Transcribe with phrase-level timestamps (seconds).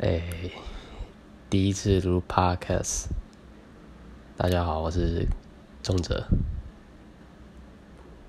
[0.00, 0.22] 哎，
[1.50, 3.06] 第一次录 Podcast，
[4.36, 5.26] 大家好，我是
[5.82, 6.24] 钟哲，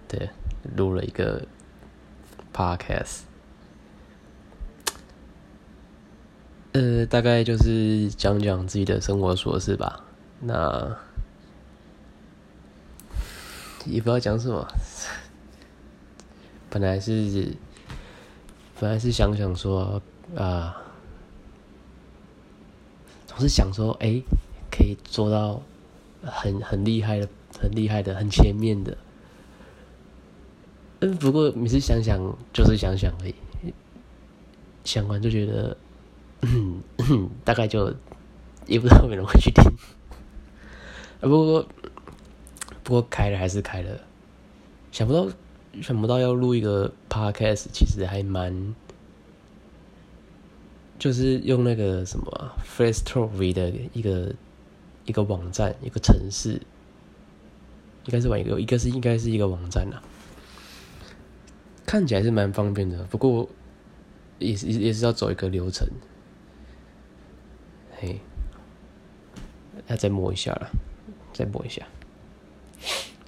[0.08, 0.32] 对，
[0.76, 1.46] 录了一个
[2.52, 3.20] Podcast，
[6.72, 10.04] 呃，大概就是讲讲自己的生活琐事吧，
[10.40, 10.98] 那
[13.86, 14.68] 也不知道讲什么。
[16.72, 17.56] 本来是，
[18.80, 20.02] 本来是想想说
[20.36, 20.76] 啊，
[23.40, 24.22] 总是想说，哎，
[24.70, 25.62] 可以做到
[26.22, 28.98] 很很厉害的、很厉害的、很前面的。
[31.00, 32.20] 嗯，不过每次想想
[32.52, 33.36] 就是想想而已，
[34.84, 35.78] 想完就觉得，
[37.46, 37.94] 大概就
[38.68, 39.64] 也不知道有人会去听。
[41.22, 41.66] 不过
[42.84, 44.02] 不过开了还是开了，
[44.92, 45.26] 想不到。
[45.84, 48.74] 想不到要录一个 podcast，其实还蛮，
[51.00, 54.36] 就是用那个什么 Face t o v 的一个
[55.06, 56.62] 一个网站，一个城市，
[58.06, 60.02] 应该是玩一个，一个是应该是一个网站呐，
[61.86, 63.50] 看起来是蛮方便的，不过
[64.38, 65.88] 也是也是要走一个流程，
[67.98, 68.20] 嘿，
[69.88, 70.70] 要再摸一下了，
[71.34, 71.88] 再摸一下，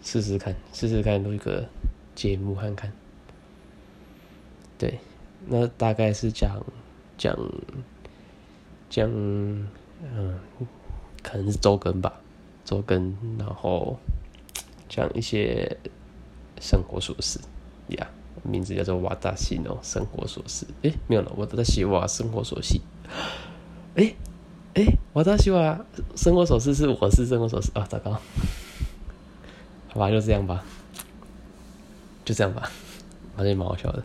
[0.03, 1.68] 试试看，试试看录一个。
[2.14, 2.92] 节目看看，
[4.78, 5.00] 对，
[5.48, 6.64] 那大概是讲
[7.22, 7.38] 讲
[8.90, 10.40] 讲，嗯，
[11.22, 12.12] 可能是周更吧，
[12.66, 14.00] 周更，然后
[14.90, 15.78] 讲一些
[16.59, 17.40] 生活琐事
[17.90, 18.09] 呀，
[18.42, 22.82] 名字叫做瓦达西诺生活琐事，诶，没有了，我在写瓦生活琐事，
[23.94, 24.16] 诶
[24.74, 27.70] 诶，瓦达西瓦生活琐事是我是生活琐事？
[27.76, 28.20] 啊，糟糕，
[29.90, 30.64] 好吧，就这样吧。
[32.26, 32.72] 就这样吧，
[33.35, 34.03] 反正蛮好笑的。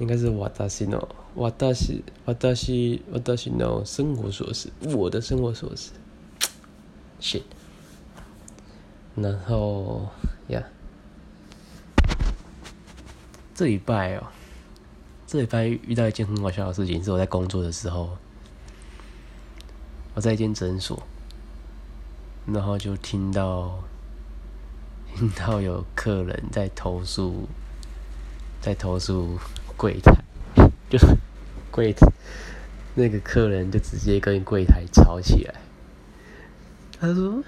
[0.00, 5.92] 应该是瓦达西诺，瓦达西，瓦达西，瓦达西诺生活琐事，我的生活琐事。
[7.20, 7.42] shit。
[9.14, 10.08] 然后
[10.48, 10.60] 呀，
[13.54, 14.26] 这礼拜哦，
[15.26, 18.16] 这礼拜遇到一件很好笑的事情，是我在工作的时候，
[20.14, 21.00] 我在一间诊所，
[22.46, 23.84] 然后就听到。
[25.16, 27.48] 听到有客人在投诉，
[28.60, 29.36] 在投诉
[29.80, 30.14] 柜台，
[30.90, 30.98] 就
[31.70, 32.06] 柜台
[32.94, 35.54] 那个客人就直接跟柜台吵起来。
[37.00, 37.42] 他说：“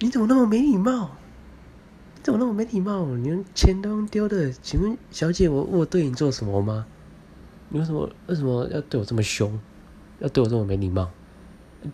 [0.00, 1.10] 你怎么那么没礼貌？
[2.16, 3.04] 你怎么那么没礼貌？
[3.04, 6.86] 你钱都丢的，请问小姐，我我对你做什么吗？
[7.68, 9.60] 你为什么为什么要对我这么凶？
[10.20, 11.10] 要对我这么没礼貌？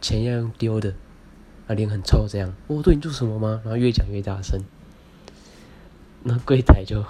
[0.00, 0.94] 钱要用丢的。”
[1.66, 3.60] 啊，脸很臭，这样我对你做什么吗？
[3.64, 4.60] 然后越讲越大声，
[6.22, 7.02] 那柜台就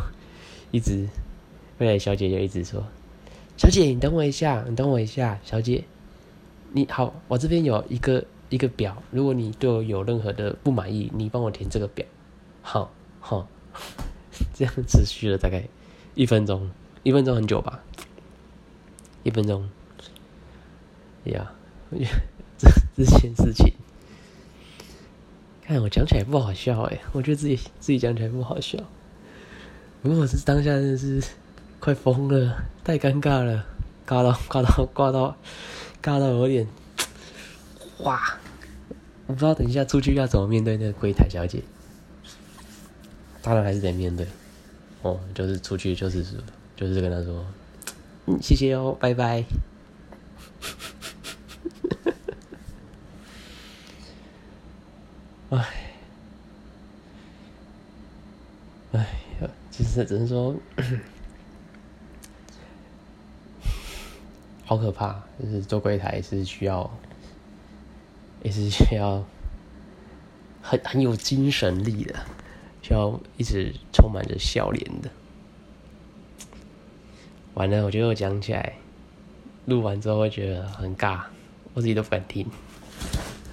[0.70, 1.08] 一直，
[1.78, 2.86] 柜台小姐就一直说
[3.56, 5.84] ：“小姐，你等我一下，你等我一下，小姐，
[6.72, 12.06] 你好，我这边有一个一个表，如果你对我有任何的不满意，你帮我填这个表。”
[12.62, 13.46] 好，好，
[14.54, 15.64] 这样持续了大概
[16.14, 16.70] 一分钟，
[17.02, 17.82] 一分钟很久吧？
[19.22, 19.68] 一分钟，
[21.24, 21.52] 呀，
[22.56, 23.72] 这这件事情。
[25.62, 28.78] 看我讲起来不好笑哎，我觉得自己自己讲起来不好笑。
[30.02, 31.22] 不过我是当下真的是
[31.80, 33.66] 快疯了，太尴尬了，
[34.06, 35.36] 尬到 尬到尬到
[36.02, 36.66] 尬到有点
[37.98, 38.38] 哇！
[39.26, 41.62] 我不知道等一下出去要怎么面对那个柜台小姐。
[43.42, 44.26] 当然还是得面对
[45.02, 46.24] 哦，就是出去就是
[46.76, 47.44] 就是跟她说，
[48.26, 49.44] 嗯，谢谢哦，拜拜。
[55.50, 55.68] 唉，
[58.92, 59.00] 唉
[59.40, 60.56] 呀，其实只能说，
[64.64, 65.22] 好可怕。
[65.42, 66.90] 就是做柜台是需要，
[68.42, 69.24] 也是需要
[70.62, 72.14] 很很有精神力的，
[72.82, 75.10] 需要一直充满着笑脸的。
[77.54, 78.74] 完了，我觉得我讲起来，
[79.66, 81.20] 录完之后会觉得很尬，
[81.72, 82.46] 我自己都不敢听。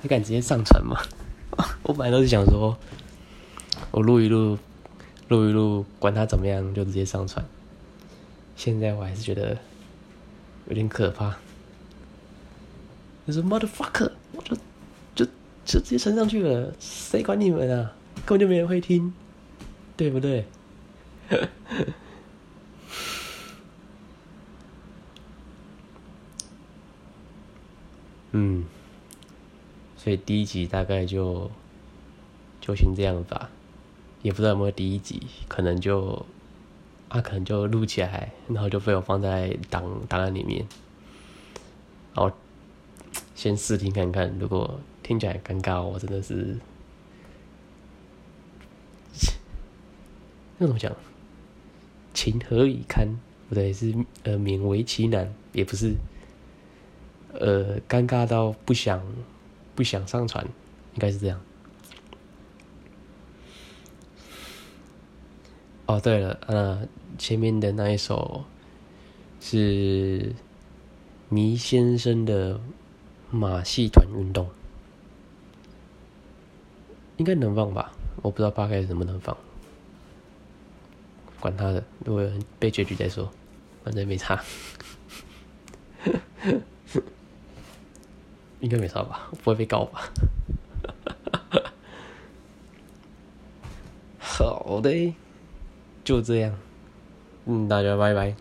[0.02, 0.98] 你敢直接上传吗？
[1.84, 2.76] 我本来都是想说，
[3.92, 4.58] 我录一录，
[5.28, 7.46] 录一录，管他怎么样，就直接上传。
[8.56, 9.58] 现在我还是觉得
[10.68, 11.38] 有点可怕。
[13.28, 14.56] 就是 motherfucker，我就
[15.16, 15.26] 就
[15.66, 17.94] 就直接升上去了，谁管你们啊？
[18.26, 19.14] 根本就没人会听，
[19.96, 20.46] 对不对？
[28.32, 28.66] 嗯，
[29.98, 31.50] 所以第一集大概就。
[32.64, 33.50] 就先这样吧，
[34.22, 36.24] 也不知道有没有第一集，可能就
[37.12, 40.66] 啊，可能就录起来，然后就被我放在档档案里面，
[42.14, 42.34] 然后
[43.36, 46.58] 先试听看看，如果听起来尴尬，我真的是
[50.58, 50.96] 那怎么讲？
[52.14, 53.06] 情何以堪？
[53.50, 53.94] 不对，是
[54.24, 55.94] 呃勉为其难，也不是
[57.34, 59.04] 呃尴尬到不想
[59.76, 60.46] 不想上传，
[60.94, 61.42] 应该是这样。
[65.88, 66.88] 哦，对了，呃，
[67.22, 68.44] 前面的那一首
[69.40, 70.34] 是
[71.30, 72.60] 迷先生的
[73.30, 74.50] 马戏团运动，
[77.18, 77.92] 应该能放吧？
[78.24, 79.38] 我不知道八开能不能放，
[81.40, 82.28] 管他的，如果
[82.58, 83.32] 被结局再说，
[83.84, 84.44] 反正没差，
[88.62, 89.30] 应该没差吧？
[89.44, 90.12] 不会被告吧？
[94.18, 95.14] 好的。
[96.04, 96.58] 就这样，
[97.46, 98.36] 嗯，大家拜拜。